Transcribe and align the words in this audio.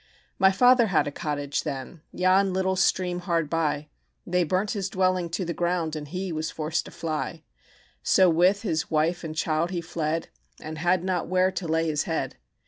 "My 0.39 0.51
father 0.51 0.87
had 0.87 1.05
a 1.07 1.11
cottage 1.11 1.61
then, 1.61 2.01
Yon 2.11 2.53
little 2.53 2.75
stream 2.75 3.19
hard 3.19 3.51
by, 3.51 3.87
They 4.25 4.43
burnt 4.43 4.71
his 4.71 4.89
dwelling 4.89 5.29
to 5.29 5.45
the 5.45 5.53
ground, 5.53 5.95
And 5.95 6.07
he 6.07 6.31
was 6.31 6.49
forced 6.49 6.85
to 6.85 6.91
fly; 6.91 7.43
So 8.01 8.27
with 8.27 8.63
his 8.63 8.89
wife 8.89 9.23
and 9.23 9.35
child 9.35 9.69
he 9.69 9.79
fled, 9.79 10.29
And 10.59 10.79
had 10.79 11.03
not 11.03 11.27
where 11.27 11.51
to 11.51 11.67
lay 11.67 11.85
his 11.85 12.05
head. 12.05 12.37